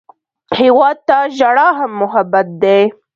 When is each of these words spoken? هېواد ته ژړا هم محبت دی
هېواد 0.59 0.97
ته 1.07 1.17
ژړا 1.37 1.67
هم 1.79 1.91
محبت 2.01 2.47
دی 2.61 2.79